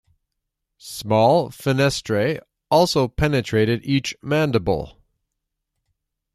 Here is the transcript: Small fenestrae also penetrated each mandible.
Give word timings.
Small 0.79 1.51
fenestrae 1.51 2.39
also 2.71 3.07
penetrated 3.07 3.85
each 3.85 4.15
mandible. 4.23 4.99